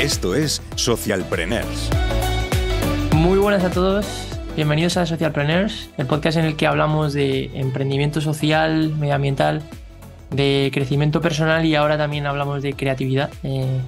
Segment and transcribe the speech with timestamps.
[0.00, 1.90] Esto es Socialpreneurs.
[3.14, 4.06] Muy buenas a todos.
[4.56, 9.60] Bienvenidos a Socialpreneurs, el podcast en el que hablamos de emprendimiento social, medioambiental,
[10.30, 13.78] de crecimiento personal y ahora también hablamos de creatividad eh,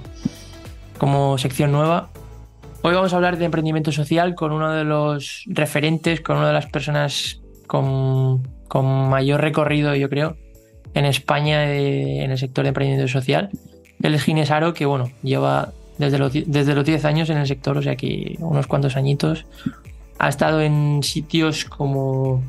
[0.99, 2.09] como sección nueva.
[2.83, 6.53] Hoy vamos a hablar de emprendimiento social con uno de los referentes, con una de
[6.53, 8.43] las personas con,
[9.09, 10.37] mayor recorrido, yo creo,
[10.93, 13.49] en España en el sector de emprendimiento social.
[14.03, 17.47] Él es Ginés Aro, que bueno, lleva desde los, desde los 10 años en el
[17.47, 19.45] sector, o sea que unos cuantos añitos.
[20.19, 22.43] Ha estado en sitios como.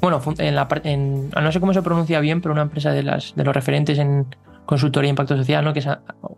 [0.00, 3.34] Bueno, en la, en, no sé cómo se pronuncia bien, pero una empresa de, las,
[3.34, 4.26] de los referentes en
[4.64, 5.72] consultoría e impacto social, ¿no?
[5.72, 5.88] Que es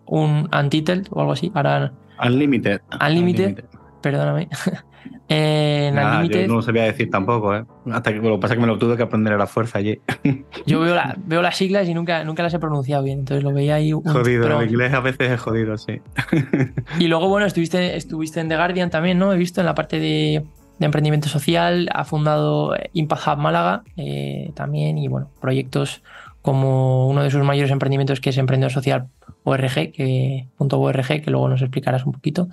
[0.07, 1.53] un Untitled o algo así.
[1.55, 1.93] Ahora.
[2.25, 2.81] Unlimited.
[3.01, 3.65] Unlimited.
[4.01, 4.49] Perdóname.
[5.29, 5.93] Eh,
[6.31, 7.65] yo no lo sabía decir tampoco, ¿eh?
[7.91, 9.79] Hasta que lo que pasa es que me lo tuve que aprender a la fuerza
[9.79, 9.99] allí.
[10.67, 13.77] Yo veo, veo las siglas y nunca, nunca las he pronunciado bien, entonces lo veía
[13.77, 13.93] ahí.
[13.93, 16.01] Un, jodido, el inglés a veces es jodido, sí.
[16.99, 19.33] Y luego, bueno, estuviste, estuviste en The Guardian también, ¿no?
[19.33, 20.45] He visto en la parte de,
[20.79, 26.03] emprendimiento social, ha fundado Impact Hub Málaga eh, también, y bueno, proyectos
[26.43, 29.09] como uno de sus mayores emprendimientos que es Emprendedor Social
[29.43, 32.49] ORG, que, punto .org, que luego nos explicarás un poquito.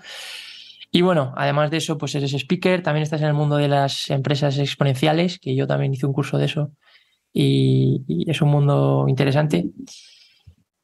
[0.96, 4.12] Y bueno, además de eso, pues eres speaker, también estás en el mundo de las
[4.12, 6.72] empresas exponenciales, que yo también hice un curso de eso
[7.34, 9.72] y, es un mundo interesante.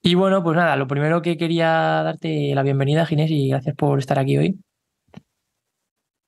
[0.02, 1.67] Y bueno, pues nada, lo primero que quería
[2.03, 4.59] darte la bienvenida, Ginés, y gracias por estar aquí hoy.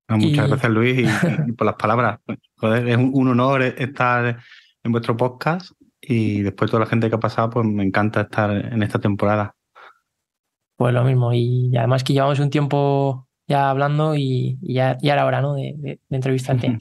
[0.10, 1.00] muchas gracias, Luis,
[1.48, 2.20] y, por las palabras.
[2.58, 4.38] Joder, es un, honor estar
[4.84, 8.52] en vuestro podcast y después toda la gente que ha pasado, pues me encanta estar
[8.52, 9.56] en esta temporada.
[10.76, 15.42] Pues lo mismo, y además que llevamos un tiempo ya hablando y, ya, era hora
[15.42, 15.54] ¿no?
[15.56, 16.78] de, de, entrevistarte.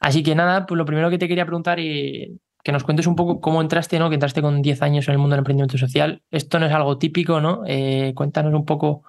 [0.00, 3.16] Así que nada, pues lo primero que te quería preguntar y que nos cuentes un
[3.16, 4.08] poco cómo entraste, ¿no?
[4.08, 6.22] Que entraste con 10 años en el mundo del emprendimiento social.
[6.30, 7.62] Esto no es algo típico, ¿no?
[7.66, 9.02] Eh, cuéntanos un poco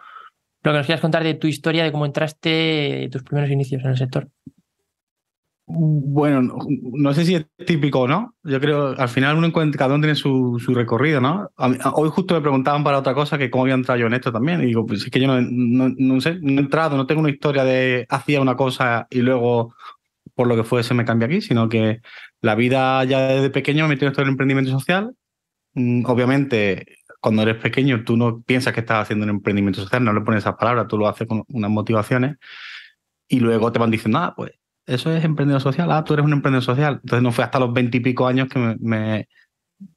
[0.64, 3.84] lo que nos quieras contar de tu historia, de cómo entraste, de tus primeros inicios
[3.84, 4.30] en el sector.
[5.72, 6.58] Bueno,
[6.94, 8.34] no sé si es típico o no.
[8.44, 11.52] Yo creo al final uno encuentra, cada uno tiene su, recorrido, ¿no?
[11.94, 14.62] hoy justo me preguntaban para otra cosa que cómo había entrado yo en esto también.
[14.62, 17.64] Digo, pues es que yo no, no, sé, no he entrado, no tengo una historia
[17.64, 19.76] de hacía una cosa y luego
[20.34, 22.02] por lo que fuese me cambia aquí, sino que
[22.42, 25.14] la vida ya desde pequeño me metió en esto del emprendimiento social.
[25.76, 30.14] Mm, obviamente, cuando eres pequeño, tú no piensas que estás haciendo un emprendimiento social, no
[30.14, 32.38] le pones esas palabras, tú lo haces con unas motivaciones
[33.28, 34.59] y luego te van diciendo, ah, pues
[34.90, 37.00] eso es emprendedor social, ah, tú eres un emprendedor social.
[37.04, 39.28] Entonces no fue hasta los veintipico años que me,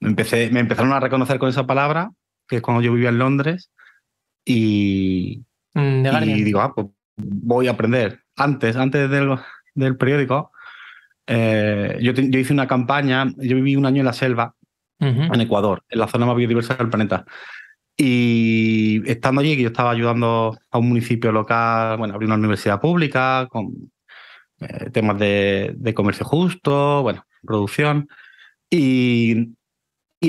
[0.00, 2.10] empecé, me empezaron a reconocer con esa palabra,
[2.46, 3.70] que es cuando yo vivía en Londres,
[4.44, 5.44] y,
[5.74, 8.20] mm, y digo, ah, pues voy a aprender.
[8.36, 9.36] Antes, antes del,
[9.74, 10.52] del periódico,
[11.26, 14.54] eh, yo, yo, hice una campaña, yo viví un año en la selva,
[14.98, 17.24] en Ecuador, en la zona más biodiversa del planeta.
[17.96, 22.80] Y estando allí, que yo estaba ayudando a un municipio local, bueno, abrir una universidad
[22.80, 23.90] pública, con
[24.64, 28.08] eh, temas de, comercio justo, bueno, producción.
[28.70, 29.54] Y,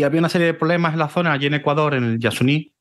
[0.04, 2.74] había una serie de problemas en la zona, allí en Ecuador, en el Yasuní,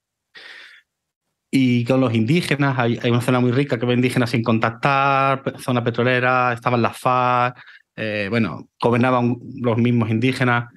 [1.50, 5.84] y con los indígenas, hay, una zona muy rica que ve indígenas sin contactar, zona
[5.84, 7.58] petrolera, estaban las FARC,
[7.96, 10.72] eh, bueno, gobernaban los mismos indígenas.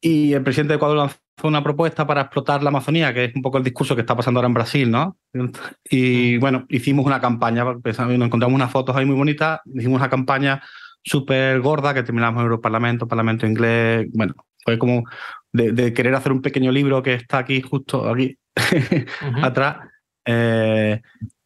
[0.00, 3.42] Y el presidente de Ecuador lanzó una propuesta para explotar la Amazonía, que es un
[3.42, 5.16] poco el discurso que está pasando ahora en Brasil, ¿no?
[5.88, 6.40] Y mm.
[6.40, 10.62] bueno, hicimos una campaña, nos encontramos unas fotos ahí muy bonitas, hicimos una campaña
[11.02, 14.34] súper gorda que terminamos en Europarlamento, Parlamento Inglés, bueno,
[14.64, 15.04] fue como
[15.52, 18.36] de, querer hacer un pequeño libro que está aquí, justo aquí,
[19.42, 19.78] atrás.
[20.24, 21.00] Eh,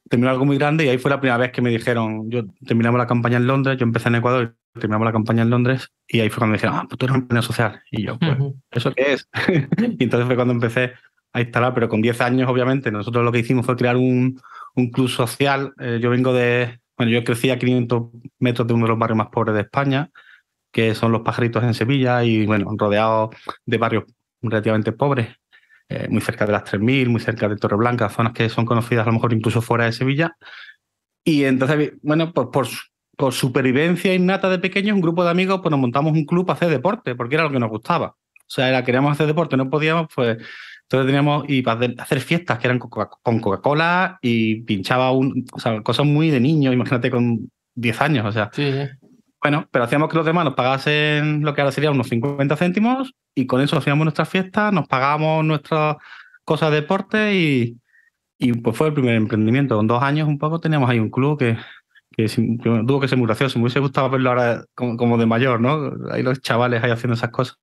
[0.09, 2.99] terminó algo muy grande y ahí fue la primera vez que me dijeron, yo terminamos
[2.99, 6.29] la campaña en Londres, yo empecé en Ecuador, terminamos la campaña en Londres y ahí
[6.29, 7.83] fue cuando me dijeron, ah, pues tú eres un emprendedor social.
[7.91, 8.37] Y yo, pues,
[8.71, 9.29] ¿eso qué es?
[9.99, 10.93] y entonces fue cuando empecé
[11.33, 14.41] a instalar, pero con 10 años, obviamente, nosotros lo que hicimos fue crear un,
[14.75, 15.73] un club social.
[15.79, 18.03] Eh, yo vengo de, bueno, yo crecí a 500
[18.39, 20.11] metros de uno de los barrios más pobres de España,
[20.71, 23.31] que son los pajaritos en Sevilla, y bueno, rodeado
[23.67, 24.05] de barrios
[24.41, 25.29] relativamente pobres.
[25.89, 29.11] Eh, muy cerca de las 3.000, muy cerca de Torreblanca, zonas que son conocidas a
[29.11, 30.37] lo mejor incluso fuera de Sevilla.
[31.25, 32.67] Y entonces, bueno, pues por,
[33.17, 36.57] por supervivencia innata de pequeños, un grupo de amigos, pues nos montamos un club para
[36.57, 38.17] hacer deporte, porque era lo que nos gustaba.
[38.53, 40.39] O sea, era, queríamos hacer deporte, no podíamos, pues
[40.83, 45.81] entonces teníamos y para hacer fiestas que eran con Coca-Cola y pinchaba un, o sea,
[45.83, 48.51] cosas muy de niño, imagínate con 10 años, o sea.
[49.41, 53.15] Bueno, pero hacíamos que los demás nos pagasen lo que ahora sería unos 50 céntimos
[53.35, 55.97] y con eso hacíamos nuestras fiestas, nos pagábamos nuestras
[56.45, 57.79] cosas de deporte y,
[58.39, 59.77] y pues fue el primer emprendimiento.
[59.77, 61.57] Con dos años un poco teníamos ahí un club que,
[62.17, 63.59] que, tuvo que ser muy gracioso.
[63.59, 65.93] Me hubiese gustado verlo ahora como, de mayor, ¿no?
[66.11, 67.59] Ahí los chavales ahí haciendo esas cosas.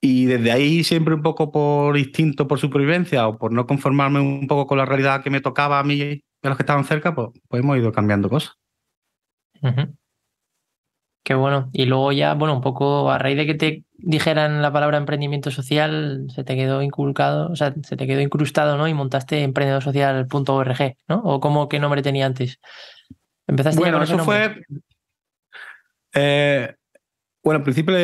[0.00, 4.46] Y desde ahí, siempre un poco por instinto, por supervivencia o por no conformarme un
[4.46, 7.14] poco con la realidad que me tocaba a mí y a los que estaban cerca,
[7.14, 8.54] pues, pues hemos ido cambiando cosas.
[11.22, 11.68] Qué bueno.
[11.72, 15.50] Y luego ya, bueno, un poco a raíz de que te dijeran la palabra emprendimiento
[15.50, 18.88] social, se te quedó inculcado, o sea, se te quedó incrustado, ¿no?
[18.88, 21.20] Y montaste emprendedosocial.org, ¿no?
[21.22, 22.58] ¿O cómo qué nombre tenía antes?
[23.50, 24.62] Empezaste bueno, eso fue.
[26.14, 26.74] Eh,
[27.42, 27.96] bueno, al principio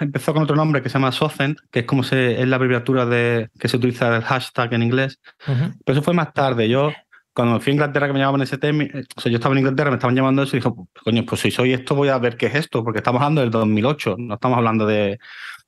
[0.00, 3.04] empezó con otro nombre que se llama Socent, que es como se, es la abreviatura
[3.04, 5.20] de que se utiliza el hashtag en inglés.
[5.44, 6.68] Pero eso fue más tarde.
[6.68, 6.90] Yo
[7.34, 8.84] cuando fui a Inglaterra que me llamaban ese tema,
[9.16, 11.40] o sea, yo estaba en Inglaterra, me estaban llamando eso y dije, pues, coño, pues
[11.40, 14.34] si soy esto voy a ver qué es esto, porque estamos hablando del 2008, no
[14.34, 15.18] estamos hablando de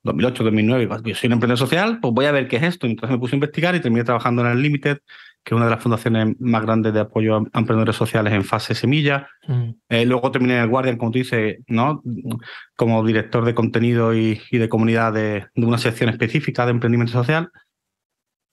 [0.03, 0.89] 2008, 2009.
[1.03, 2.87] Yo soy un emprendedor social, pues voy a ver qué es esto.
[2.87, 4.99] Entonces me puse a investigar y terminé trabajando en el Limited,
[5.47, 8.75] que es una de las fundaciones más grandes de apoyo a emprendedores sociales en fase
[8.75, 9.29] semilla.
[9.47, 9.69] Mm.
[9.87, 12.03] Eh, luego terminé en el Guardian, como tú dices, ¿no?
[12.75, 17.49] como director de contenido y, de comunidad de, de una sección específica de emprendimiento social.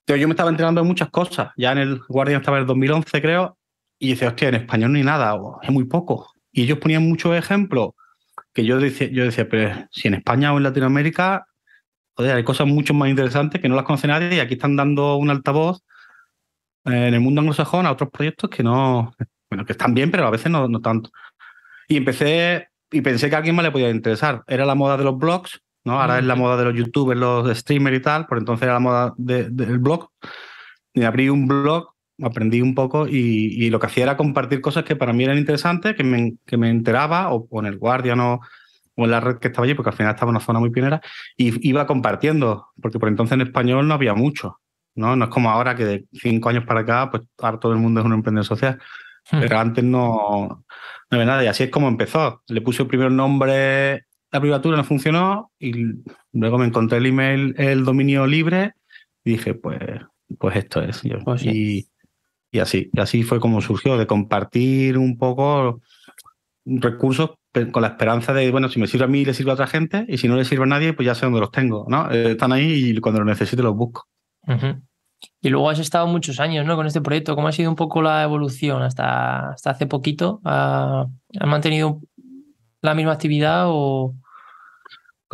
[0.05, 1.51] Pero yo me estaba enterando de muchas cosas.
[1.57, 3.59] Ya en el Guardian estaba en el 2011, creo,
[3.99, 6.31] y dice, hostia, en español ni nada, es muy poco.
[6.53, 7.91] Y ellos ponían muchos ejemplos
[8.53, 11.45] que yo decía, yo decía, pero si en España o en Latinoamérica,
[12.13, 15.17] joder, hay cosas mucho más interesantes que no las conoce nadie y aquí están dando
[15.17, 15.83] un altavoz
[16.85, 19.15] en el mundo anglosajón a otros proyectos que no,
[19.51, 21.11] bueno, que están bien, pero a veces no, no tanto.
[21.89, 24.43] Y empecé y pensé que a alguien más le podía interesar.
[24.47, 26.01] Era la moda de los blogs ¿no?
[26.01, 28.81] Ahora es la moda de los youtubers, los streamers y tal, por entonces era la
[28.81, 30.09] moda del blog.
[30.95, 31.91] Y abrí un blog,
[32.23, 35.95] aprendí un poco y, lo que hacía era compartir cosas que para mí eran interesantes,
[35.95, 38.41] que me, que me enteraba, o, en el Guardian o,
[38.97, 41.01] en la red que estaba allí, porque al final estaba en una zona muy pionera,
[41.37, 44.61] y iba compartiendo, porque por entonces en español no había mucho.
[44.95, 45.17] ¿No?
[45.17, 48.01] No es como ahora que de cinco años para acá, pues ahora todo el mundo
[48.01, 48.81] es un emprendedor social.
[49.31, 49.41] Hmm.
[49.41, 50.65] Pero antes no,
[51.11, 51.45] no había nada.
[51.45, 52.43] Y así es como empezó.
[52.49, 54.05] Le puse el primer nombre
[54.35, 55.73] la privatura no funcionó y
[56.33, 58.75] luego me encontré el email, el dominio libre
[59.25, 59.79] y dije, pues,
[60.41, 61.03] pues esto es.
[61.25, 61.87] Pues y,
[62.51, 65.81] y, así, y así fue como surgió, de compartir un poco
[66.65, 67.35] recursos
[67.71, 70.05] con la esperanza de, bueno, si me sirve a mí, le sirve a otra gente
[70.09, 72.11] y si no le sirve a nadie, pues ya sé dónde los tengo, ¿no?
[72.11, 74.09] Eh, están ahí y cuando los necesite los busco.
[75.41, 76.77] Y luego has estado muchos años ¿no?
[76.77, 77.35] con este proyecto.
[77.35, 80.41] ¿Cómo ha sido un poco la evolución hasta, hasta hace poquito?
[80.45, 81.09] ¿Has
[81.47, 82.01] mantenido
[82.83, 84.15] la misma actividad o,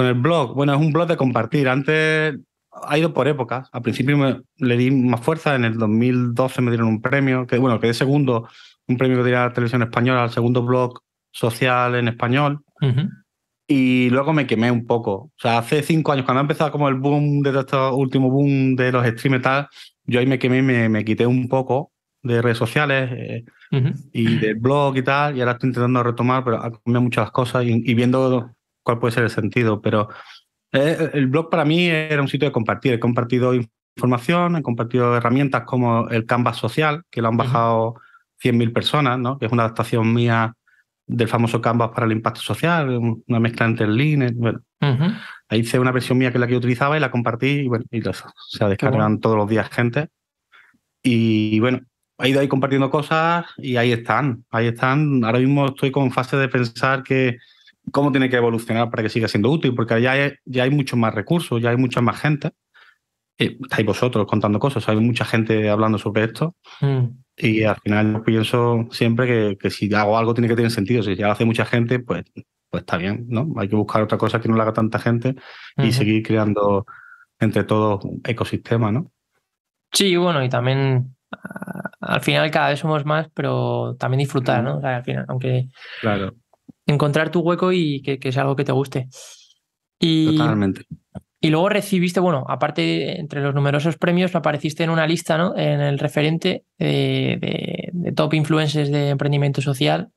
[0.00, 1.68] con el blog, bueno, es un blog de compartir.
[1.68, 2.34] Antes
[2.72, 3.68] ha ido por épocas.
[3.70, 5.54] Al principio me, le di más fuerza.
[5.54, 8.48] En el 2012 me dieron un premio, que bueno, quedé segundo,
[8.86, 11.02] un premio que diera la televisión española, al segundo blog
[11.32, 12.64] social en español.
[13.72, 15.12] Y luego me quemé un poco.
[15.12, 18.74] O sea, hace cinco años, cuando ha empezado como el boom de este último boom
[18.74, 19.68] de los streams y tal,
[20.02, 23.44] yo ahí me quemé y me, me quité un poco de redes sociales eh,
[24.12, 25.36] y del blog y tal.
[25.36, 28.50] Y ahora estoy intentando retomar, pero ha cambiado muchas cosas y, y viendo
[28.82, 30.08] cuál puede ser el sentido, pero
[30.72, 32.94] eh, el blog para mí era un sitio de compartir.
[32.94, 37.94] He compartido información, he compartido herramientas como el Canvas Social, que lo han bajado
[38.42, 39.38] 100.000 personas, ¿no?
[39.38, 40.56] que es una adaptación mía
[41.10, 44.30] del famoso Canvas para el impacto social, una mezcla entre el Lean.
[44.36, 44.60] Bueno,
[45.48, 47.68] Ahí hice una versión mía que es la que yo utilizaba y la compartí y
[47.68, 50.08] bueno, y se descargan todos los días gente.
[51.02, 51.80] Y bueno,
[52.18, 55.24] he ido ahí compartiendo cosas y ahí están, ahí están.
[55.24, 57.38] Ahora mismo estoy con fase de pensar que
[57.90, 60.98] cómo tiene que evolucionar para que siga siendo útil, porque ya hay, ya hay muchos
[60.98, 62.52] más recursos, ya hay mucha más gente.
[63.36, 66.54] Y estáis vosotros contando cosas, hay mucha gente hablando sobre esto.
[66.80, 67.06] Mm.
[67.42, 71.02] Y al final pienso siempre que, si hago algo tiene que tener sentido.
[71.02, 72.24] Si ya lo hace mucha gente, pues,
[72.68, 73.52] pues está bien, ¿no?
[73.56, 75.34] Hay que buscar otra cosa que no lo haga tanta gente
[75.76, 76.86] y seguir creando
[77.38, 79.10] entre todos un ecosistema, ¿no?
[79.92, 81.16] Sí, bueno, y también
[82.00, 84.80] al final cada vez somos más, pero también disfrutar, ¿no?
[84.82, 85.68] al final, aunque
[86.00, 86.34] claro
[86.90, 89.08] encontrar tu hueco y que, que sea algo que te guste.
[89.98, 90.86] Y, Totalmente.
[91.42, 95.56] Y luego recibiste, bueno, aparte entre los numerosos premios, apareciste en una lista, ¿no?
[95.56, 100.10] En el referente de, top influencers de emprendimiento social.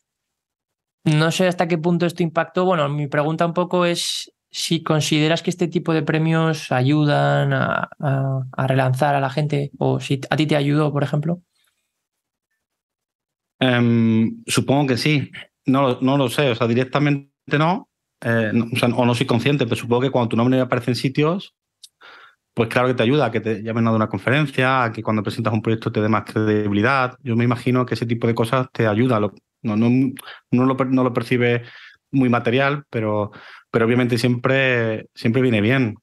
[1.05, 2.65] No sé hasta qué punto esto impactó.
[2.65, 7.89] Bueno, mi pregunta un poco es si consideras que este tipo de premios ayudan a,
[8.67, 11.41] relanzar a la gente o si a ti te ayudó, por ejemplo.
[13.59, 15.31] Em, supongo que sí.
[15.65, 17.87] No, no lo sé, o sea, directamente no,
[18.23, 20.95] eh, o, sea, o, no soy consciente, pero supongo que cuando tu nombre aparece en
[20.95, 21.55] sitios,
[22.53, 25.23] pues claro que te ayuda a que te llamen a una conferencia, a que cuando
[25.23, 27.17] presentas un proyecto te dé más credibilidad.
[27.23, 29.19] Yo me imagino que ese tipo de cosas te ayuda.
[29.19, 29.31] No,
[29.75, 29.89] no,
[30.51, 31.63] no, lo, no lo percibe
[32.11, 33.31] muy material, pero,
[33.71, 35.95] pero obviamente siempre, siempre viene bien.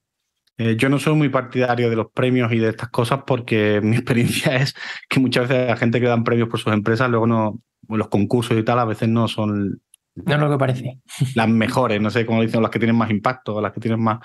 [0.58, 3.96] Eh, yo no soy muy partidario de los premios y de estas cosas porque mi
[3.96, 4.74] experiencia es
[5.08, 8.58] que muchas veces la gente que dan premios por sus empresas luego no, los concursos
[8.58, 9.80] y tal a veces no son...
[10.26, 10.98] No es lo que parece.
[11.34, 14.20] Las mejores, no sé cómo dicen, las que tienen más impacto, las que tienen más...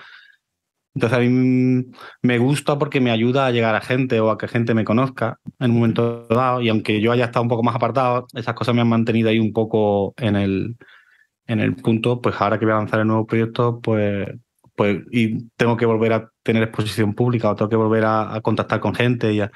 [0.95, 1.85] Entonces a mí
[2.21, 5.39] me gusta porque me ayuda a llegar a gente o a que gente me conozca
[5.59, 6.61] en un momento dado.
[6.61, 9.37] Y aunque yo haya estado un poco más apartado, esas cosas me han mantenido ahí
[9.37, 10.77] un poco en el,
[11.47, 12.21] en el punto.
[12.21, 14.29] Pues ahora que voy a lanzar el nuevo proyecto, pues,
[14.73, 18.79] pues y tengo que volver a tener exposición pública o tengo que volver a, contactar
[18.79, 19.51] con gente y a,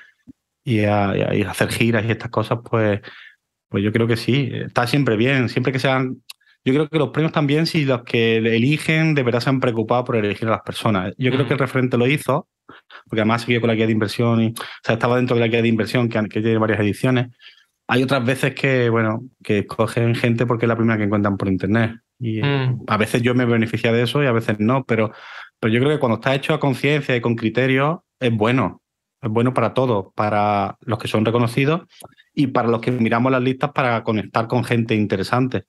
[0.66, 3.00] y, a, y a, hacer giras y estas cosas, pues,
[3.70, 4.50] pues yo creo que sí.
[4.52, 5.48] Está siempre bien.
[5.48, 6.22] Siempre que sean
[6.70, 10.04] yo creo que los premios también, si los que eligen de verdad se han preocupado
[10.04, 11.14] por elegir a las personas.
[11.18, 12.48] Yo creo que el referente lo hizo,
[13.06, 15.48] porque además siguió con la guía de inversión y o sea, estaba dentro de la
[15.48, 17.28] guía de inversión que, que tiene varias ediciones.
[17.88, 21.48] Hay otras veces que, bueno, que escogen gente porque es la primera que encuentran por
[21.48, 22.00] internet.
[22.20, 22.84] Y mm.
[22.88, 25.12] a veces yo me beneficio de eso y a veces no, pero,
[25.60, 28.84] pero yo creo que cuando está hecho a conciencia y con criterio, es bueno.
[29.22, 31.82] Es bueno para todos, para los que son reconocidos
[32.34, 35.66] y para los que miramos las listas para conectar con gente interesante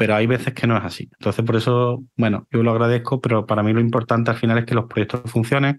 [0.00, 1.10] pero hay veces que no es así.
[1.12, 4.64] Entonces, por eso, bueno, yo lo agradezco, pero para mí lo importante al final es
[4.64, 5.78] que los proyectos funcionen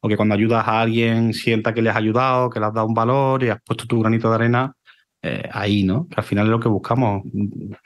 [0.00, 2.88] o que cuando ayudas a alguien sienta que le has ayudado, que le has dado
[2.88, 4.72] un valor y has puesto tu granito de arena
[5.22, 6.08] eh, ahí, ¿no?
[6.08, 7.22] Que al final es lo que buscamos,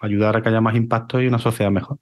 [0.01, 1.99] ayudar a que haya más impacto y una sociedad mejor.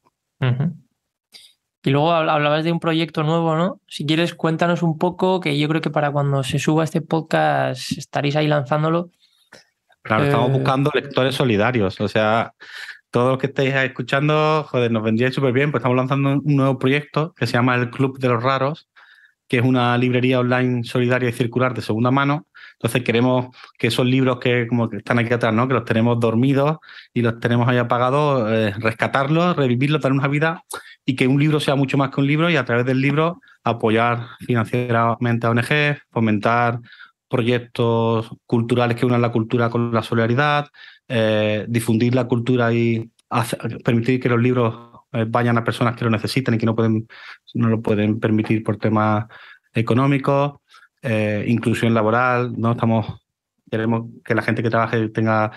[1.83, 3.81] Y luego hablabas de un proyecto nuevo, ¿no?
[3.89, 7.99] Si quieres, cuéntanos un poco, que yo creo que para cuando se suba este podcast
[7.99, 9.11] estaréis ahí lanzándolo.
[10.03, 12.55] Claro, estamos eh, buscando lectores solidarios, o sea,
[13.13, 16.79] todos los que estéis escuchando, joder, nos vendría súper bien, pues estamos lanzando un nuevo
[16.79, 18.89] proyecto que se llama el Club de los Raros,
[19.47, 22.47] que es una librería online solidaria y circular de segunda mano.
[22.73, 25.69] Entonces queremos que esos libros que como que están aquí atrás, ¿no?
[25.69, 26.79] Que los tenemos dormidos
[27.13, 30.65] y los tenemos ahí apagados, eh, rescatarlos, revivirlos, dar una vida
[31.05, 33.41] y que un libro sea mucho más que un libro y a través del libro
[33.63, 36.81] apoyar financieramente a ONG, fomentar
[37.33, 40.69] proyectos culturales que unan la cultura con la solidaridad,
[41.09, 43.11] eh, difundir la cultura y
[43.83, 44.75] permitir que los libros
[45.13, 47.09] eh, vayan a personas que lo necesitan y que no, pueden,
[47.55, 49.25] no lo pueden permitir por temas
[49.73, 50.61] económicos,
[51.01, 52.73] eh, inclusión laboral, ¿no?
[52.73, 53.07] Estamos,
[53.71, 55.53] queremos que la gente que trabaje tenga,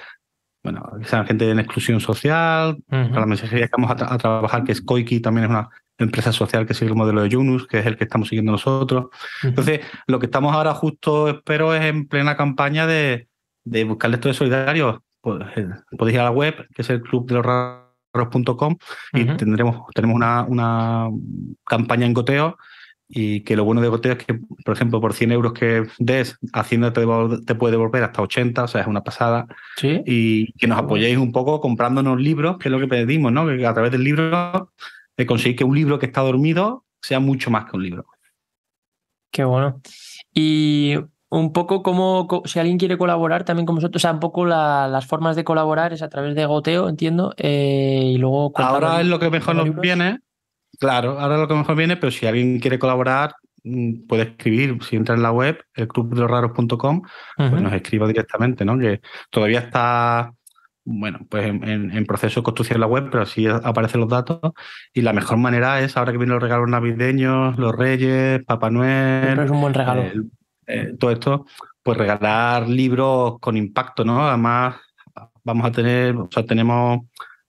[0.64, 4.72] bueno, que sean gente en exclusión social, para la mensajería que vamos a, trabajar, que
[4.72, 7.86] es Koiki, también es una empresa social que sigue el modelo de Yunus, que es
[7.86, 9.08] el que estamos siguiendo nosotros.
[9.44, 13.28] Entonces, lo que estamos ahora justo, espero, es en plena campaña de,
[13.64, 17.28] de buscar lectores solidarios pues, eh, podéis ir a la web, que es el club
[17.28, 18.78] de los raros.com,
[19.12, 21.10] y tendremos, tenemos una, una
[21.66, 22.58] campaña en goteo.
[23.08, 26.38] Y que lo bueno de goteo es que, por ejemplo, por 100 euros que des,
[26.54, 27.06] Hacienda te,
[27.46, 29.46] te puede devolver hasta 80, o sea, es una pasada.
[29.78, 30.02] ¿Sí?
[30.06, 33.48] Y que nos apoyéis un poco comprándonos libros, que es lo que pedimos, ¿no?
[33.48, 34.72] Que a través del libro
[35.18, 38.06] eh, conseguir que un libro que está dormido sea mucho más que un libro.
[39.32, 39.82] Qué bueno.
[40.34, 40.96] Y
[41.30, 45.06] un poco como, si alguien quiere colaborar también con vosotros, o sea, un poco las
[45.06, 48.54] formas de colaborar es a través de goteo, entiendo, eh, y luego...
[48.56, 50.20] Ahora es lo que mejor nos viene,
[50.80, 54.82] claro, ahora es lo que mejor viene, pero si alguien quiere colaborar, mm, puede escribir,
[54.84, 57.02] si entra en la web, el clubdeloraros.com,
[57.36, 58.78] pues nos escriba directamente, ¿no?
[58.78, 60.32] Que todavía está,
[60.86, 64.40] bueno, pues en, proceso de construcción la web, pero así aparecen los datos.
[64.94, 69.40] Y la mejor manera es, ahora que vienen los regalos navideños, los Reyes, Papá Noel...
[69.40, 70.04] es un buen regalo.
[70.68, 71.46] Eh, todo esto,
[71.82, 74.28] pues regalar libros con impacto, ¿no?
[74.28, 74.76] Además,
[75.44, 77.02] vamos a tener, o sea, tenemos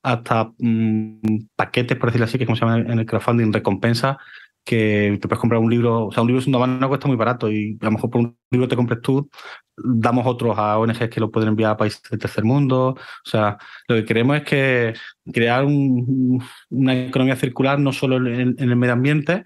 [0.02, 4.18] hasta mm, paquetes, por decirlo así, que es como se llama en el crowdfunding, recompensa,
[4.66, 7.50] que te puedes comprar un libro, o sea, un libro segunda mano cuesta muy barato
[7.50, 9.30] y a lo mejor por un libro te compres tú,
[9.76, 12.88] damos otros a ONGs que lo pueden enviar a países del tercer mundo.
[12.88, 14.94] O sea, lo que queremos es que
[15.32, 19.44] crear una economía circular no solo en el medio ambiente,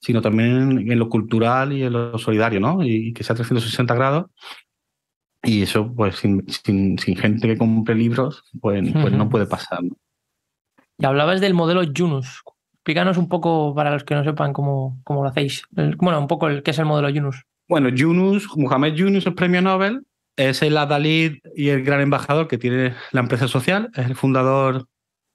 [0.00, 2.82] sino también en lo cultural y en lo solidario, ¿no?
[2.82, 4.26] Y, que sea 360 grados.
[5.44, 9.78] Y eso, pues, sin, sin, gente que compre libros, pues, pues no puede pasar.
[10.98, 12.42] Y hablabas del modelo Yunus.
[12.86, 15.64] Explícanos un poco para los que no sepan cómo, cómo lo hacéis.
[15.72, 17.42] bueno, un poco el, qué es el modelo Yunus.
[17.68, 22.58] Bueno, Yunus, Mohamed Yunus es premio Nobel, es el adalid y el gran embajador que
[22.58, 24.86] tiene la empresa social, es el fundador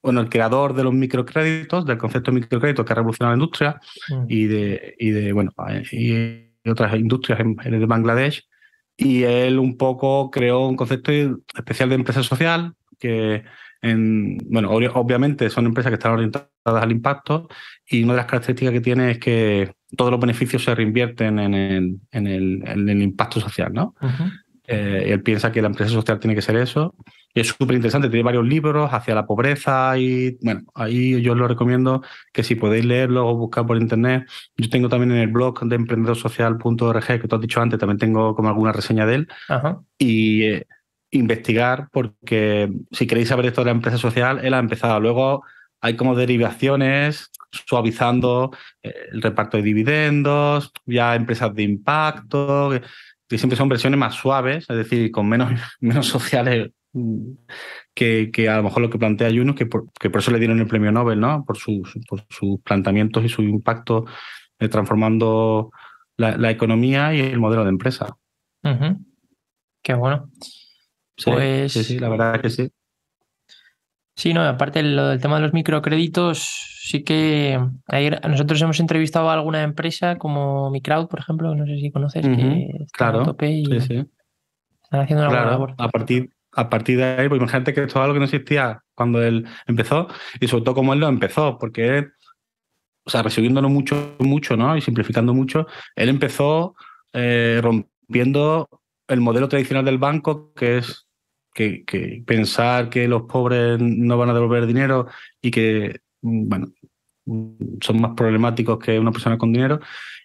[0.02, 3.80] bueno, el creador de los microcréditos, del concepto de microcrédito que ha revolucionado la industria
[4.08, 4.24] mm.
[4.28, 5.52] y, de, y de, bueno,
[5.92, 8.48] y otras industrias en, de Bangladesh.
[8.96, 11.12] Y él un poco creó un concepto
[11.54, 13.44] especial de empresa social que,
[13.82, 17.48] en, bueno, obviamente son empresas que están orientadas al impacto
[17.86, 21.54] y una de las características que tiene es que todos los beneficios se reinvierten en
[21.54, 23.94] el, en el, en el impacto social, ¿no?
[24.66, 26.94] Eh, él piensa que la empresa social tiene que ser eso
[27.34, 31.48] es súper interesante, tiene varios libros hacia la pobreza y bueno, ahí yo os lo
[31.48, 34.28] recomiendo que si podéis leerlo o buscar por internet.
[34.56, 38.34] Yo tengo también en el blog de emprendedorsocial.org, que tú has dicho antes, también tengo
[38.34, 39.28] como alguna reseña de él.
[39.98, 40.66] Y eh,
[41.12, 44.98] investigar, porque si queréis saber esto de la empresa social, él ha empezado.
[44.98, 45.44] Luego
[45.80, 48.50] hay como derivaciones suavizando
[48.82, 52.70] eh, el reparto de dividendos, ya empresas de impacto,
[53.28, 57.32] que, siempre son versiones más suaves, es decir, con menos, menos sociales mm,
[57.94, 60.38] que, que, a lo mejor lo que plantea Yunus, que por, que por eso le
[60.38, 61.44] dieron el premio Nobel, ¿no?
[61.44, 64.04] Por sus, por sus planteamientos y su impacto
[64.70, 65.72] transformando
[66.16, 68.16] la, economía y el modelo de empresa.
[69.82, 70.28] Qué bueno.
[71.24, 71.72] Pues...
[71.72, 72.70] sí, sí, la verdad que sí.
[74.14, 76.38] Sí, no, aparte lo del tema de los microcréditos,
[76.82, 81.78] sí que ayer nosotros hemos entrevistado a alguna empresa como Microwd, por ejemplo, no sé
[81.78, 84.04] si conoces, que claro, tope y sí, sí.
[84.82, 85.74] están haciendo una claro, labor.
[85.78, 88.82] A partir, a partir de ahí, pues imagínate que esto es algo que no existía
[88.94, 90.08] cuando él empezó
[90.40, 92.12] y sobre todo como él lo empezó, porque él,
[93.04, 94.76] o sea, resumiéndolo mucho, mucho, ¿no?
[94.76, 95.66] Y simplificando mucho,
[95.96, 96.76] él empezó
[97.14, 98.68] eh, rompiendo
[99.08, 101.06] el modelo tradicional del banco, que es
[101.54, 105.06] que, pensar que los pobres no van a devolver dinero
[105.40, 106.72] y que, bueno,
[107.80, 109.80] son más problemáticos que una persona con dinero,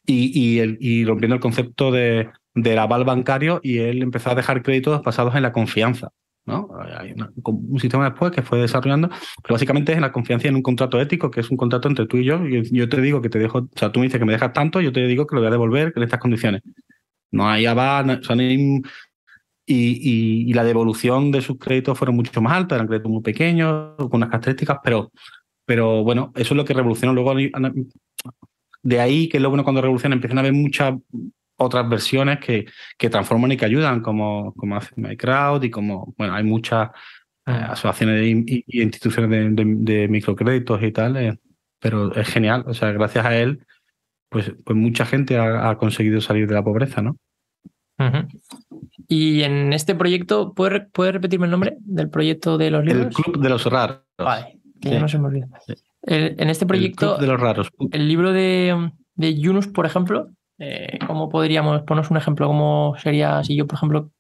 [0.05, 5.03] y, y, rompiendo el concepto de, del aval bancario, y él empezó a dejar créditos
[5.03, 6.12] basados en la confianza.
[6.46, 6.69] ¿no?
[6.98, 9.10] Hay un sistema después que fue desarrollando,
[9.43, 12.07] pero básicamente es en la confianza en un contrato ético, que es un contrato entre
[12.07, 12.43] tú y yo.
[12.46, 14.53] Y yo te digo que te dejo, o sea, tú me dices que me dejas
[14.53, 16.62] tanto, yo te digo que lo voy a devolver en estas condiciones.
[17.31, 18.81] No hay aval, o sea, no hay
[19.69, 24.15] y, la devolución de sus créditos fueron mucho más altas, eran créditos muy pequeños, con
[24.15, 25.12] unas características, pero,
[25.65, 27.13] pero bueno, eso es lo que revolucionó.
[27.13, 27.36] Luego,
[28.84, 30.96] de ahí que luego bueno, cuando revoluciona empiezan a haber muchas
[31.57, 32.65] otras versiones que,
[32.98, 37.51] que transforman y que ayudan, como, como hace MyCrowd y como, bueno, hay muchas eh,
[37.51, 37.72] ah.
[37.72, 41.38] asociaciones y, instituciones de, microcréditos y tal, eh,
[41.79, 43.65] pero es genial, o sea, gracias a él,
[44.29, 47.17] pues, pues mucha gente ha, ha conseguido salir de la pobreza, ¿no?
[49.07, 53.07] Y en este proyecto, ¿puedes, repetirme el nombre del proyecto de los libros?
[53.07, 54.01] El Club de los Raros.
[54.17, 55.48] Vale, que ya no se me olvida.
[56.03, 57.72] en este proyecto, el de los Raros.
[57.91, 60.29] El libro de, de Yunus, por ejemplo,
[60.60, 62.48] eh, ¿cómo podríamos ponernos un ejemplo?
[62.48, 64.12] ¿Cómo sería si yo, por ejemplo,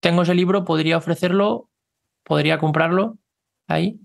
[0.00, 1.70] tengo ese libro, podría ofrecerlo,
[2.24, 3.18] podría comprarlo
[3.68, 4.00] ahí?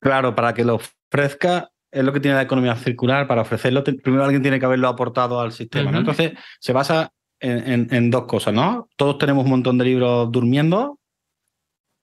[0.00, 3.26] Claro, para que lo ofrezca, es lo que tiene la economía circular.
[3.26, 5.96] Para ofrecerlo, primero alguien tiene que haberlo aportado al sistema.
[5.96, 8.88] Entonces, se basa en, dos cosas, ¿no?
[8.96, 10.98] Todos tenemos un montón de libros durmiendo.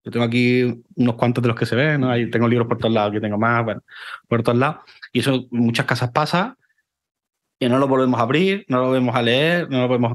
[0.03, 2.09] Yo tengo aquí unos cuantos de los que se ven, ¿no?
[2.09, 3.81] Ahí tengo libros por todos lados, yo tengo más, bueno,
[4.27, 4.77] por todos lados.
[5.11, 6.57] Y eso en muchas casas pasa
[7.59, 10.13] y no lo volvemos a abrir, no lo volvemos a leer, no lo volvemos...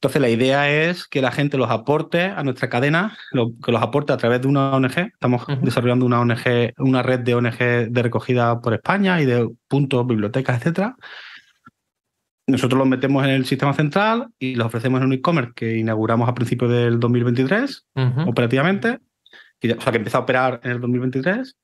[0.00, 4.12] Entonces la idea es que la gente los aporte a nuestra cadena, que los aporte
[4.12, 4.96] a través de una ONG.
[4.96, 7.58] Estamos desarrollando una ONG, una red de ONG
[7.90, 10.96] de recogida por España y de puntos, bibliotecas, etcétera
[12.48, 16.28] nosotros los metemos en el sistema central y los ofrecemos en un e-commerce que inauguramos
[16.28, 17.86] a principios del 2023,
[18.26, 19.00] operativamente.
[19.62, 21.56] o sea, que empieza a operar en el 2023.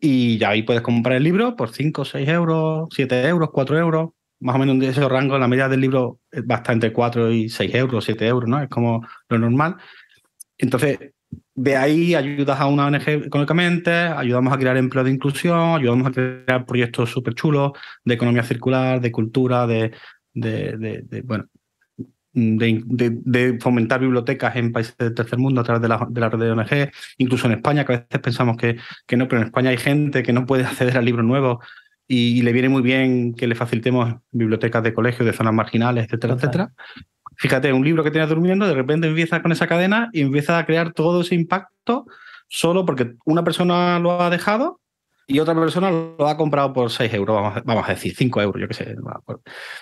[0.00, 4.10] Y ya ahí puedes comprar el libro por 5, 6 euros, 7 euros, 4 euros.
[4.40, 6.20] Más o menos en ese rango, la media del libro
[6.50, 8.60] va a estar entre 4 y 6 euros, 7 euros, ¿no?
[8.60, 9.76] Es como lo normal.
[10.58, 10.98] Entonces,
[11.54, 16.12] de ahí ayudas a una ONG económicamente, ayudamos a crear empleo de inclusión, ayudamos a
[16.12, 17.72] crear proyectos súper chulos
[18.04, 19.92] de economía circular, de cultura, de,
[20.32, 21.46] de, bueno,
[22.32, 26.38] de, fomentar bibliotecas en países del tercer mundo a través de la, de la red
[26.40, 29.70] de ONG, incluso en España, que a veces pensamos que, que, no, pero en España
[29.70, 31.58] hay gente que no puede acceder a libros nuevos
[32.06, 36.34] y, le viene muy bien que le facilitemos bibliotecas de colegios, de zonas marginales, etcétera,
[36.34, 36.72] etcétera.
[37.36, 40.66] Fíjate, un libro que tienes durmiendo, de repente empieza con esa cadena y empieza a
[40.66, 42.06] crear todo ese impacto
[42.48, 44.80] solo porque una persona lo ha dejado
[45.26, 48.68] y otra persona lo ha comprado por 6 euros, vamos, a decir, 5 euros, yo
[48.68, 48.94] qué sé.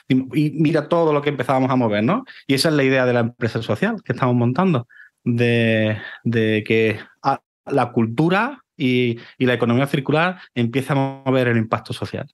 [0.08, 2.24] Y, mira todo lo que empezábamos a mover, ¿no?
[2.46, 4.86] Y esa es la idea de la empresa social que estamos montando,
[5.24, 7.00] de, que
[7.66, 12.26] la cultura y, la economía circular empieza a mover el impacto social.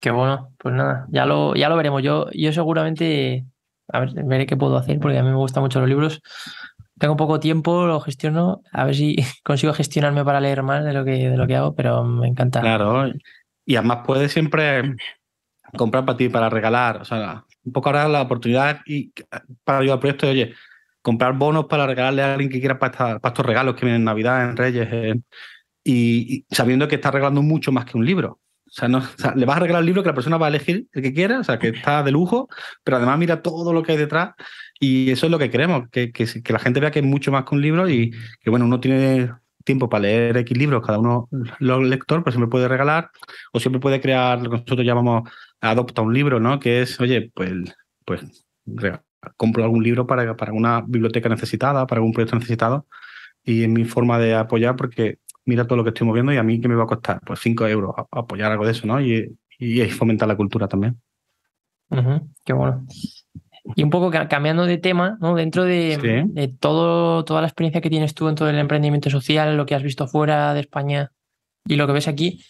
[0.00, 2.02] Qué bueno, pues nada, ya lo, ya lo veremos.
[2.02, 3.44] Yo, yo seguramente,
[3.88, 6.22] a ver, veré qué puedo hacer, porque a mí me gustan mucho los libros
[7.02, 11.04] tengo poco tiempo, lo gestiono, a ver si consigo gestionarme para leer más de lo
[11.04, 12.60] que, de lo que hago, pero me encanta.
[12.60, 13.10] Claro,
[13.66, 14.94] y además puedes siempre
[15.76, 19.12] comprar para ti, para regalar, o sea, un poco ahora la oportunidad y
[19.64, 20.54] para ayudar al proyecto, oye,
[21.02, 24.48] comprar bonos para regalarle a alguien que quiera para, estos regalos que vienen en Navidad,
[24.48, 25.16] en Reyes,
[25.84, 28.40] y, sabiendo que está regalando mucho más que un libro.
[28.66, 29.02] O sea, no,
[29.34, 31.40] le vas a regalar el libro que la persona va a elegir el que quiera,
[31.40, 32.48] o sea, que está de lujo,
[32.82, 34.34] pero además mira todo lo que hay detrás
[34.80, 37.44] y eso es lo que queremos, que, que, la gente vea que es mucho más
[37.44, 39.30] que un libro y que, bueno, uno tiene
[39.64, 43.10] tiempo para leer X libros, cada uno, los lector, pues siempre puede regalar
[43.52, 45.28] o siempre puede crear lo que nosotros llamamos
[45.60, 46.58] adopta un libro, ¿no?
[46.58, 47.52] Que es, oye, pues,
[48.04, 48.22] pues
[49.36, 52.86] compro algún libro para, para una biblioteca necesitada, para algún proyecto necesitado
[53.44, 56.42] y es mi forma de apoyar porque mira todo lo que estoy moviendo y a
[56.42, 59.00] mí qué me va a costar, pues 5 euros, apoyar algo de eso, ¿no?
[59.00, 61.00] Y, y, fomentar la cultura también.
[62.44, 62.86] qué bueno.
[63.76, 65.34] Y un poco cambiando de tema, ¿no?
[65.34, 69.66] Dentro de, todo, toda la experiencia que tienes tú en todo el emprendimiento social, lo
[69.66, 71.12] que has visto fuera de España
[71.64, 72.44] y lo que ves aquí,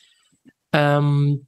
[0.73, 1.39] em,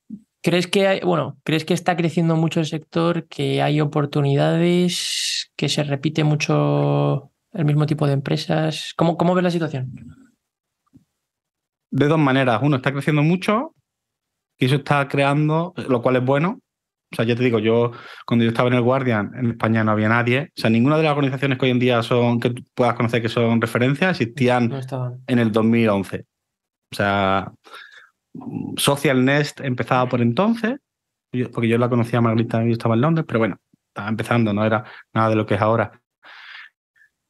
[0.44, 5.70] ¿crees que hay, bueno, crees que está creciendo mucho el sector, que hay oportunidades, que
[5.70, 8.92] se repite mucho el mismo tipo de empresas?
[8.94, 9.90] ¿Cómo, cómo ves la situación?
[11.90, 12.61] De dos maneras.
[12.62, 13.74] Uno, está creciendo mucho
[14.59, 16.61] y eso está creando, lo cual es bueno,
[17.11, 17.92] o sea, ya te digo, yo
[18.26, 20.50] cuando yo estaba en el Guardian, en España no había nadie.
[20.57, 23.28] O sea, ninguna de las organizaciones que hoy en día son, que puedas conocer que
[23.28, 24.72] son referencias, existían
[25.28, 26.26] en el 2011.
[26.90, 27.52] O sea,
[28.77, 30.79] Social Nest empezaba por entonces,
[31.53, 34.64] porque yo la conocía a Margarita y estaba en Londres, pero bueno, estaba empezando, no
[34.64, 36.01] era nada de lo que es ahora.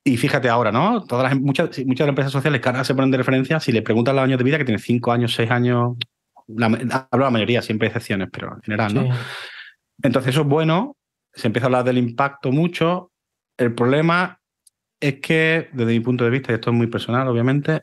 [0.07, 1.05] Y fíjate ahora, ¿no?
[1.05, 3.73] Todas las, muchas, muchas de las empresas sociales que ahora se ponen de referencia, si
[3.73, 5.97] le preguntan los años de vida, que tiene cinco años, seis años,
[6.47, 6.67] la,
[7.11, 9.09] hablo la mayoría, siempre hay excepciones, pero en general, ¿no?
[10.03, 10.97] Entonces eso es bueno,
[11.33, 13.12] se empieza a hablar del impacto mucho.
[13.57, 14.40] El problema
[15.01, 17.83] es que, desde mi punto de vista, y esto es muy personal, obviamente,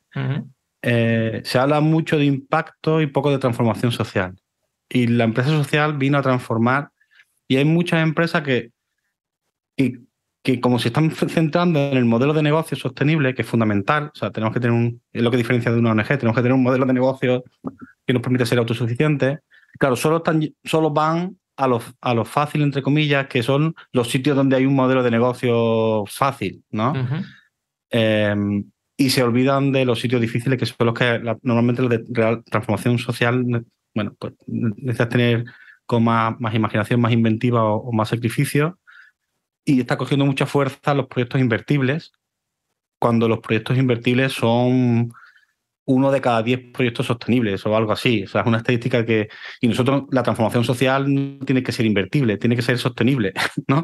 [0.81, 4.35] eh, se habla mucho de impacto y poco de transformación social.
[4.89, 6.89] Y la empresa social vino a transformar
[7.47, 8.71] y hay muchas empresas que,
[9.75, 14.17] que, como se están centrando en el modelo de negocio sostenible, que es fundamental, o
[14.17, 16.53] sea, tenemos que tener un, es lo que diferencia de una ONG, tenemos que tener
[16.53, 17.43] un modelo de negocio
[18.05, 19.39] que nos permite ser autosuficientes.
[19.77, 24.35] Claro, solo, están, solo van a lo, a fácil, entre comillas, que son los sitios
[24.35, 26.93] donde hay un modelo de negocio fácil, ¿no?
[29.01, 32.99] Y se olvidan de los sitios difíciles, que son los que normalmente los de transformación
[32.99, 33.43] social,
[33.95, 35.45] bueno, pues necesitas tener
[35.87, 38.77] con más, imaginación, más inventiva o, más sacrificio.
[39.65, 42.11] Y está cogiendo mucha fuerza los proyectos invertibles,
[42.99, 45.11] cuando los proyectos invertibles son
[45.85, 48.23] uno de cada diez proyectos sostenibles o algo así.
[48.23, 49.29] O sea, es una estadística que.
[49.61, 53.33] Y nosotros, la transformación social no tiene que ser invertible, tiene que ser sostenible.
[53.67, 53.83] ¿no?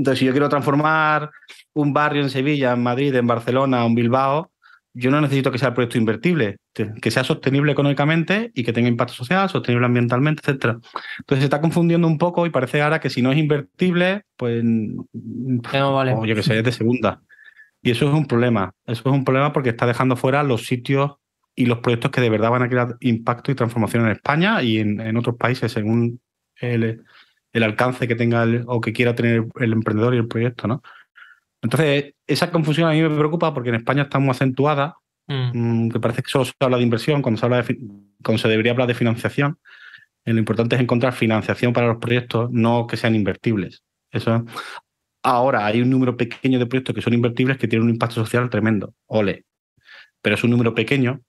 [0.00, 1.30] Entonces, si yo quiero transformar
[1.74, 4.50] un barrio en Sevilla, en Madrid, en Barcelona, en Bilbao,
[4.94, 8.88] yo no necesito que sea el proyecto invertible, que sea sostenible económicamente y que tenga
[8.88, 10.78] impacto social, sostenible ambientalmente, etcétera.
[11.18, 14.64] Entonces se está confundiendo un poco y parece ahora que si no es invertible, pues
[14.64, 16.14] no vale.
[16.14, 17.20] o yo que sé, es de segunda.
[17.82, 18.72] Y eso es un problema.
[18.86, 21.16] Eso es un problema porque está dejando fuera los sitios
[21.54, 24.78] y los proyectos que de verdad van a crear impacto y transformación en España y
[24.78, 26.20] en, otros países según
[26.56, 27.04] el,
[27.54, 30.82] alcance que tenga o que quiera tener el emprendedor y el proyecto, ¿no?
[31.62, 35.50] Entonces, esa confusión a mí me preocupa porque en España está muy acentuada, mm.
[35.52, 37.78] Mm, que parece que solo se habla de inversión cuando se, habla de,
[38.22, 39.58] cuando se debería hablar de financiación.
[40.24, 43.82] lo importante es encontrar financiación para los proyectos, no que sean invertibles.
[44.10, 44.44] Eso
[45.22, 48.48] Ahora hay un número pequeño de proyectos que son invertibles que tienen un impacto social
[48.48, 48.94] tremendo.
[49.06, 49.44] Ole.
[50.22, 51.20] Pero es un número pequeño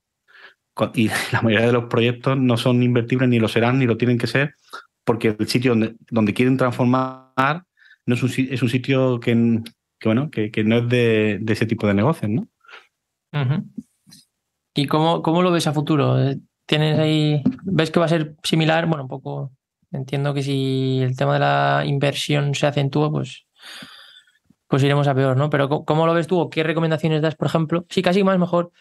[0.95, 4.17] y la mayoría de los proyectos no son invertibles, ni lo serán, ni lo tienen
[4.17, 4.55] que ser,
[5.03, 7.63] porque el sitio donde, donde quieren transformar
[8.05, 9.61] no es, un, es un sitio que,
[10.03, 12.47] bueno, que, no es de, ese tipo de negocios, ¿no?
[14.73, 16.17] ¿Y cómo, cómo, lo ves a futuro?
[16.65, 18.85] ¿Tienes ahí, ves que va a ser similar?
[18.87, 19.51] Bueno, un poco,
[19.91, 23.45] entiendo que si el tema de la inversión se acentúa, pues
[24.71, 25.49] pues iremos a peor, ¿no?
[25.49, 27.85] Pero ¿cómo lo ves tú o qué recomendaciones das, por ejemplo?
[27.89, 28.71] Sí, casi más mejor.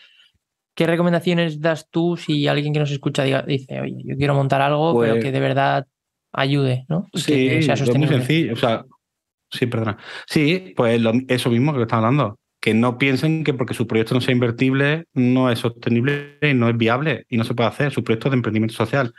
[0.77, 4.99] ¿Qué recomendaciones das tú si alguien que nos escucha dice, oye, yo quiero montar algo,
[5.01, 5.89] pero pues que de verdad
[6.33, 7.07] ayude, ¿no?
[7.15, 8.53] sí, es muy sencillo.
[8.53, 8.85] O sea,
[9.51, 9.99] sí, perdona.
[10.27, 12.39] Sí, pues eso mismo que le estamos hablando.
[12.61, 16.69] Que no piensen que porque su proyecto no sea invertible, no es sostenible y no
[16.69, 17.93] es viable y no se puede hacer.
[17.93, 19.15] Su proyecto de emprendimiento social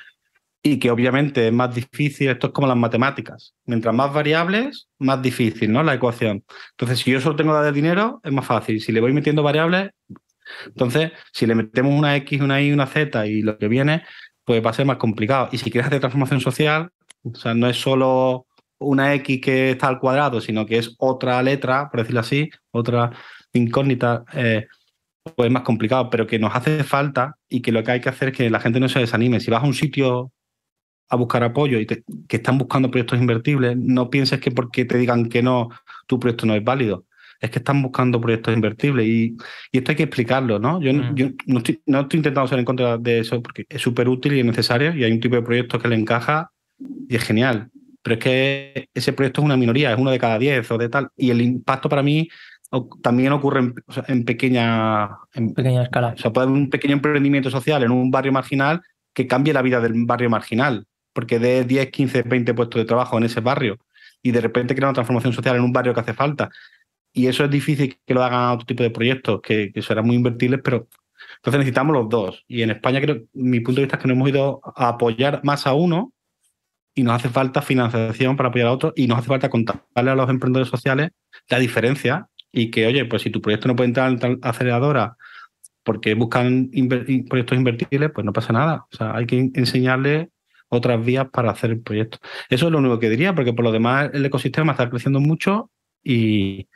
[0.64, 5.22] y que obviamente es más difícil, esto es como las matemáticas, mientras más variables, más
[5.22, 5.82] difícil, ¿no?
[5.82, 6.44] La ecuación.
[6.72, 8.80] Entonces, si yo solo tengo de dinero, es más fácil.
[8.80, 9.90] Si le voy metiendo variables,
[10.68, 14.04] entonces, si le metemos una X, una Y, una Z y lo que viene,
[14.46, 15.50] pues va a ser más complicado.
[15.52, 16.92] Y si quieres hacer transformación social,
[17.24, 18.48] o sea, no es solo
[18.80, 23.12] una X que está al cuadrado, sino que es otra letra, por decirlo así, otra
[23.54, 24.68] incógnita, eh,
[25.36, 28.10] pues es más complicado, pero que nos hace falta y que lo que hay que
[28.10, 29.40] hacer es que la gente no se desanime.
[29.40, 30.32] Si vas a un sitio
[31.10, 35.30] a buscar apoyo y que están buscando proyectos invertibles, no pienses que porque te digan
[35.30, 35.70] que no,
[36.08, 37.06] tu proyecto no es válido.
[37.40, 39.36] Es que están buscando proyectos invertibles y,
[39.72, 40.80] esto hay que explicarlo, ¿no?
[40.82, 41.16] Yo, mm.
[41.48, 44.40] no, estoy, no, estoy, intentando ser en contra de eso porque es súper útil y
[44.40, 46.52] es necesario y hay un tipo de proyecto que le encaja
[47.10, 47.70] y es genial.
[48.02, 50.90] Pero es que ese proyecto es una minoría, es uno de cada diez o de
[50.90, 51.10] tal.
[51.16, 52.30] Y el impacto para mí
[53.04, 53.74] también ocurre
[54.08, 56.14] en, pequeña, en pequeña escala.
[56.16, 58.82] O sea, puede haber un pequeño emprendimiento social en un barrio marginal
[59.14, 63.18] que cambie la vida del barrio marginal porque de 10, 15, 20 puestos de trabajo
[63.18, 63.78] en ese barrio
[64.22, 66.50] y de repente crea una transformación social en un barrio que hace falta.
[67.14, 70.62] Y eso es difícil que lo hagan otro tipo de proyectos que, serán muy invertibles,
[70.64, 70.88] pero
[71.38, 72.46] Entonces necesitamos los dos.
[72.48, 75.42] Y en España creo, mi punto de vista es que nos hemos ido a apoyar
[75.44, 76.14] más a uno
[76.94, 80.16] y nos hace falta financiación para apoyar a otro y nos hace falta contarle a
[80.16, 81.12] los emprendedores sociales
[81.50, 85.16] la diferencia y que, oye, pues si tu proyecto no puede entrar en tal aceleradora
[85.84, 86.70] porque buscan
[87.30, 88.86] proyectos invertibles, pues no pasa nada.
[88.92, 90.30] O sea, hay que enseñarle
[90.70, 92.20] otras vías para hacer el proyecto.
[92.50, 95.72] Eso es lo único que diría, porque por lo demás el ecosistema está creciendo mucho
[96.04, 96.68] y,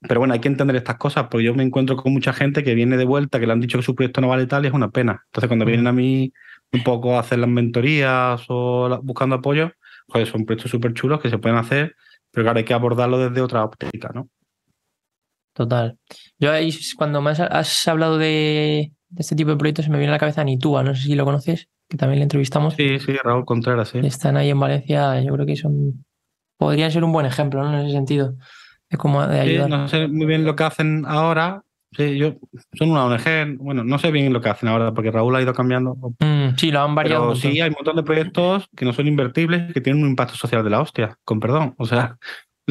[0.00, 2.74] pero bueno, hay que entender estas cosas, porque yo me encuentro con mucha gente que
[2.74, 4.74] viene de vuelta, que le han dicho que su proyecto no vale tal y es
[4.74, 5.22] una pena.
[5.26, 6.32] Entonces, cuando vienen a mí
[6.72, 9.72] un poco a hacer las mentorías o buscando apoyo,
[10.06, 11.96] pues son proyectos súper chulos que se pueden hacer,
[12.30, 14.28] pero claro, hay que abordarlo desde otra óptica, ¿no?
[15.52, 15.98] Total.
[16.38, 20.14] Yo ahí, cuando me has, hablado de, este tipo de proyectos, se me viene a
[20.14, 22.74] la cabeza Nitúa, no sé si lo conoces, que también le entrevistamos.
[22.74, 23.98] Sí, sí, Raúl Contreras, sí.
[23.98, 26.04] Están ahí en Valencia, yo creo que son.
[26.56, 27.78] Podrían ser un buen ejemplo, ¿no?
[27.78, 28.36] En ese sentido.
[28.90, 29.70] De cómo de ayudar.
[29.70, 31.62] no sé muy bien lo que hacen ahora.
[31.92, 32.36] Sí, yo,
[32.74, 35.52] son una ONG, bueno, no sé bien lo que hacen ahora, porque Raúl ha ido
[35.52, 35.96] cambiando.
[36.20, 37.28] Mm, sí, lo han variado.
[37.28, 40.36] Pero sí, hay un montón de proyectos que no son invertibles, que tienen un impacto
[40.36, 41.74] social de la hostia, con perdón.
[41.78, 42.16] O sea,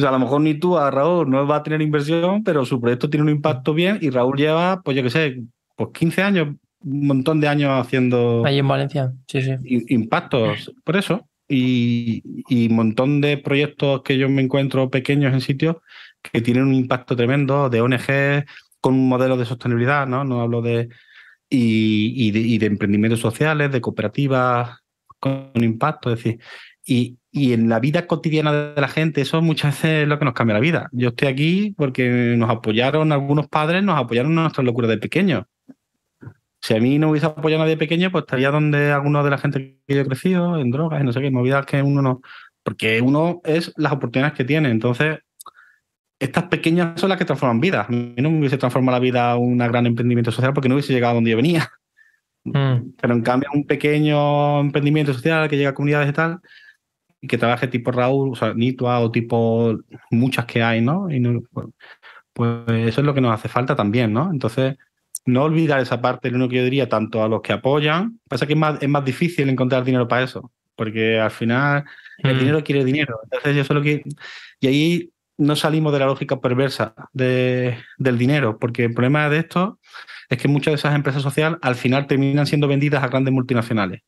[0.00, 2.80] sea, a lo mejor ni tú a Raúl no va a tener inversión, pero su
[2.80, 5.42] proyecto tiene un impacto bien y Raúl lleva, pues yo qué sé,
[5.76, 6.48] pues 15 años,
[6.82, 8.42] un montón de años haciendo...
[8.46, 9.52] Ahí en Valencia, sí, sí.
[9.88, 11.28] Impactos, por eso.
[11.48, 12.22] Y,
[12.68, 15.76] un montón de proyectos que yo me encuentro pequeños en sitios
[16.22, 18.44] que tienen un impacto tremendo de ONG
[18.80, 20.24] con un modelo de sostenibilidad, ¿no?
[20.24, 20.88] No hablo de...
[21.52, 24.78] Y, de, emprendimientos sociales, de cooperativas
[25.18, 26.40] con impacto, es decir,
[26.86, 30.24] y, y en la vida cotidiana de la gente, eso muchas veces es lo que
[30.24, 30.88] nos cambia la vida.
[30.92, 35.46] Yo estoy aquí porque nos apoyaron algunos padres, nos apoyaron en nuestras locuras de pequeño.
[36.60, 39.38] Si a mí no hubiese apoyado nadie de pequeño, pues estaría donde algunos de la
[39.38, 42.20] gente que yo he crecido, en drogas, y no sé qué, movidas que uno no.
[42.62, 44.70] Porque uno es las oportunidades que tiene.
[44.70, 45.20] Entonces,
[46.20, 47.88] estas pequeñas son las que transforman vidas.
[47.88, 50.92] A mí no me hubiese transformado la vida un gran emprendimiento social porque no hubiese
[50.92, 51.68] llegado a donde yo venía.
[52.44, 52.92] Mm.
[53.00, 56.40] Pero en cambio, un pequeño emprendimiento social que llega a comunidades y tal,
[57.20, 59.78] y que trabaje tipo Raúl, o sea, Nitua o tipo
[60.10, 61.10] muchas que hay, ¿no?
[61.10, 61.20] Y
[61.52, 61.68] pues,
[62.32, 64.30] pues eso es lo que nos hace falta también, ¿no?
[64.30, 64.76] Entonces,
[65.26, 68.46] no olvidar esa parte, lo único que yo diría, tanto a los que apoyan, pasa
[68.46, 71.84] que es más, es más difícil encontrar dinero para eso, porque al final
[72.18, 72.38] el mm.
[72.38, 73.20] dinero quiere dinero.
[73.24, 74.02] Entonces, yo solo que.
[74.60, 79.38] Y ahí no salimos de la lógica perversa de, del dinero, porque el problema de
[79.38, 79.80] esto
[80.28, 84.02] es que muchas de esas empresas sociales al final terminan siendo vendidas a grandes multinacionales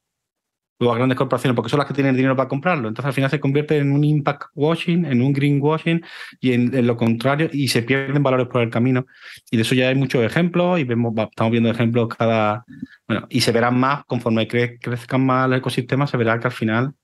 [0.78, 2.88] o a grandes corporaciones, porque son las que tienen dinero para comprarlo.
[2.88, 6.02] Entonces al final se convierte en un impact washing, en un green washing
[6.40, 9.06] y en, lo contrario, y se pierden valores por el camino.
[9.50, 12.64] Y de eso ya hay muchos ejemplos y vemos, estamos viendo ejemplos cada.
[13.06, 16.94] Bueno, y se verán más conforme crezcan más el ecosistema, se verá que al final.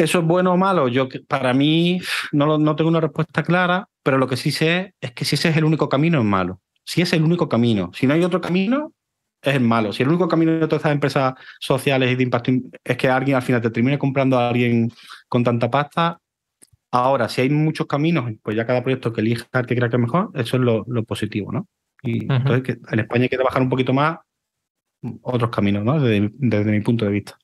[0.00, 0.88] ¿Eso es bueno o malo?
[0.88, 2.00] Yo, para mí,
[2.32, 5.50] no, no tengo una respuesta clara, pero lo que sí sé es que si ese
[5.50, 6.60] es el único camino, es malo.
[6.84, 7.90] Si es el único camino.
[7.94, 8.92] Si no hay otro camino,
[9.42, 9.92] es malo.
[9.92, 12.52] Si el único camino de todas estas empresas sociales y de impacto
[12.84, 14.90] es que alguien al final te termine comprando a alguien
[15.28, 16.18] con tanta pasta,
[16.90, 19.96] ahora, si hay muchos caminos, pues ya cada proyecto que elija el que crea que
[19.96, 21.68] es mejor, eso es lo, positivo, ¿no?
[22.02, 24.18] Y entonces que en España hay que trabajar un poquito más
[25.22, 26.00] otros caminos, ¿no?
[26.00, 26.20] Desde,
[26.64, 27.38] mi punto de vista.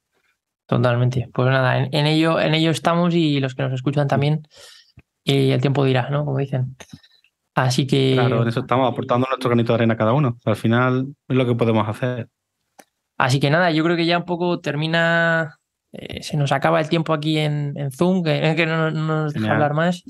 [0.67, 1.29] Totalmente.
[1.33, 4.43] Pues nada, en, ello, en ello estamos y los que nos escuchan también,
[5.23, 6.25] y el tiempo dirá, ¿no?
[6.25, 6.77] Como dicen.
[7.55, 8.13] Así que.
[8.15, 10.39] Claro, en eso estamos aportando nuestro granito de arena cada uno.
[10.45, 12.29] Al final es lo que podemos hacer.
[13.17, 15.59] Así que nada, yo creo que ya un poco termina.
[15.93, 20.03] Eh, se nos acaba el tiempo aquí en, Zoom, que, no, nos deja hablar más.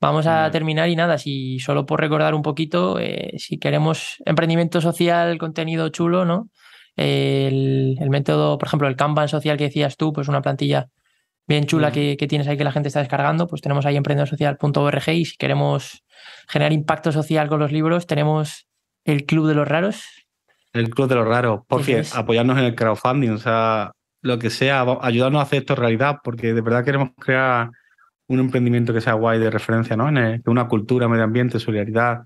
[0.00, 4.82] Vamos a terminar y nada, si solo por recordar un poquito, eh, si queremos emprendimiento
[4.82, 6.50] social, contenido chulo, ¿no?
[6.96, 10.88] El, método, por ejemplo, el Kanban social que decías tú, pues una plantilla
[11.46, 15.08] bien chula que, que, tienes ahí que la gente está descargando, pues tenemos ahí emprendedosocial.org
[15.10, 16.02] y si queremos
[16.48, 18.66] generar impacto social con los libros, tenemos
[19.04, 20.04] el Club de los Raros.
[20.72, 24.50] El Club de los Raros, por fin, apoyarnos en el crowdfunding, o sea, lo que
[24.50, 27.70] sea, ayudarnos a hacer esto realidad, porque de verdad queremos crear
[28.28, 30.08] un emprendimiento que sea guay de referencia, ¿no?
[30.08, 32.24] En una cultura, medio ambiente, solidaridad